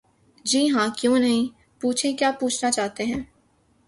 جی 0.45 0.61
ہاں 0.69 0.87
کیوں 0.97 1.17
نہیں...پوچھیں 1.19 2.17
کیا 2.17 2.31
پوچھنا 2.39 2.71
چاہتے 2.71 3.03
ہیں؟ 3.05 3.21